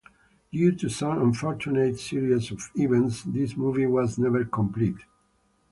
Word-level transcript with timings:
Due 0.51 0.71
to 0.71 0.89
some 0.89 1.21
unfortunate 1.21 1.99
series 1.99 2.49
of 2.49 2.71
events 2.73 3.21
this 3.21 3.55
movie 3.55 3.85
was 3.85 4.17
never 4.17 4.43
completed. 4.43 5.03